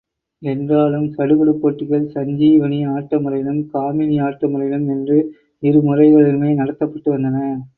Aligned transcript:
என்றாலும், 0.41 1.11
சடுகுடுப் 1.17 1.59
போட்டிகள் 1.61 2.11
சஞ்சீவனி 2.13 2.87
ஆட்ட 2.93 3.19
முறையிலும், 3.19 3.69
காமினி 3.73 4.21
ஆட்ட 4.21 4.47
முறையிலும் 4.47 4.89
என்று 4.89 5.17
இரு 5.63 5.79
முறைகளிலுமே 5.81 6.51
நடத்தப்பட்டு 6.55 7.09
வந்தன. 7.17 7.37